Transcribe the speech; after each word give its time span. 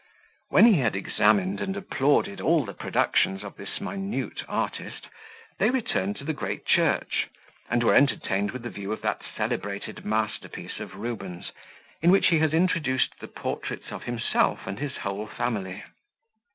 When 0.49 0.65
he 0.65 0.79
had 0.79 0.95
examined 0.95 1.61
and 1.61 1.77
applauded 1.77 2.41
all 2.41 2.65
the 2.65 2.73
productions 2.73 3.43
of 3.43 3.55
this 3.55 3.79
minute 3.79 4.41
artist, 4.47 5.05
they 5.59 5.69
returned 5.69 6.15
to 6.15 6.23
the 6.23 6.33
great 6.33 6.65
church, 6.65 7.27
and 7.69 7.83
were 7.83 7.93
entertained 7.93 8.49
with 8.49 8.63
the 8.63 8.71
view 8.71 8.91
of 8.91 9.03
that 9.03 9.21
celebrated 9.37 10.03
masterpiece 10.03 10.79
of 10.79 10.95
Rubens, 10.95 11.51
in 12.01 12.09
which 12.09 12.29
he 12.29 12.39
has 12.39 12.51
introduced 12.51 13.19
the 13.19 13.27
portraits 13.27 13.91
of 13.91 14.05
himself 14.05 14.65
and 14.65 14.79
his 14.79 14.97
whole 14.97 15.27
family. 15.27 15.83